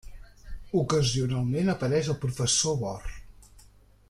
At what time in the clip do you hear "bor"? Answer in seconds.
2.85-3.17